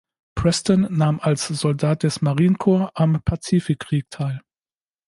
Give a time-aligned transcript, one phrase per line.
[0.33, 4.41] Preston nahm als Soldat des Marine Corps am Pazifikkrieg teil.